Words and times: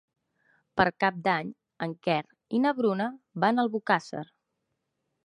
Per 0.79 0.85
Cap 1.03 1.19
d'Any 1.27 1.51
en 1.87 1.93
Quer 2.07 2.17
i 2.57 2.63
na 2.63 2.71
Bruna 2.79 3.11
van 3.45 3.61
a 3.63 3.67
Albocàsser. 3.69 4.25